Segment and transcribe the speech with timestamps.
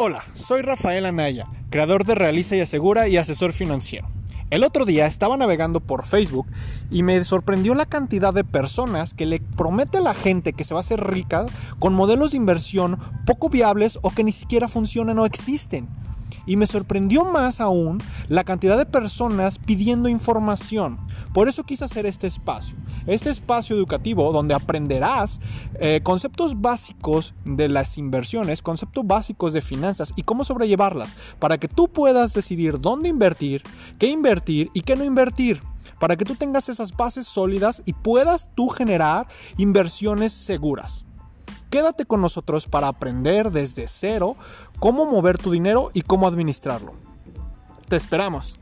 [0.00, 4.06] Hola, soy Rafael Anaya, creador de Realiza y Asegura y asesor financiero.
[4.48, 6.46] El otro día estaba navegando por Facebook
[6.88, 10.72] y me sorprendió la cantidad de personas que le promete a la gente que se
[10.72, 11.46] va a hacer rica
[11.80, 15.88] con modelos de inversión poco viables o que ni siquiera funcionan o existen.
[16.48, 20.98] Y me sorprendió más aún la cantidad de personas pidiendo información.
[21.32, 22.74] Por eso quise hacer este espacio.
[23.06, 25.40] Este espacio educativo donde aprenderás
[25.78, 31.68] eh, conceptos básicos de las inversiones, conceptos básicos de finanzas y cómo sobrellevarlas para que
[31.68, 33.62] tú puedas decidir dónde invertir,
[33.98, 35.60] qué invertir y qué no invertir
[36.00, 39.26] para que tú tengas esas bases sólidas y puedas tú generar
[39.56, 41.04] inversiones seguras.
[41.70, 44.36] Quédate con nosotros para aprender desde cero
[44.78, 46.94] cómo mover tu dinero y cómo administrarlo.
[47.88, 48.58] Te esperamos.